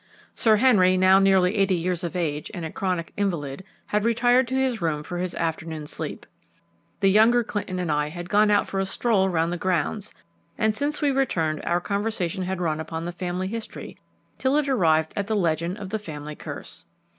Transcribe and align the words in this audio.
Sir 0.33 0.55
Henry, 0.55 0.97
now 0.97 1.19
nearly 1.19 1.55
eighty 1.55 1.75
years 1.75 2.03
of 2.03 2.15
age 2.15 2.49
and 2.55 2.65
a 2.65 2.71
chronic 2.71 3.13
invalid, 3.17 3.63
had 3.85 4.03
retired 4.03 4.47
to 4.47 4.55
his 4.55 4.81
room 4.81 5.03
for 5.03 5.19
his 5.19 5.35
afternoon 5.35 5.85
sleep. 5.85 6.25
The 7.01 7.11
younger 7.11 7.43
Clinton 7.43 7.77
and 7.77 7.91
I 7.91 8.09
had 8.09 8.27
gone 8.27 8.49
out 8.49 8.67
for 8.67 8.79
a 8.79 8.85
stroll 8.87 9.29
round 9.29 9.53
the 9.53 9.57
grounds, 9.57 10.11
and 10.57 10.75
since 10.75 11.03
we 11.03 11.11
returned 11.11 11.61
our 11.65 11.79
conversation 11.79 12.41
had 12.45 12.59
run 12.59 12.79
upon 12.79 13.05
the 13.05 13.11
family 13.11 13.47
history 13.47 13.95
till 14.39 14.57
it 14.57 14.67
arrived 14.67 15.13
at 15.15 15.27
the 15.27 15.35
legend 15.35 15.77
of 15.77 15.89
the 15.89 15.99
family 15.99 16.35
curse. 16.35 16.87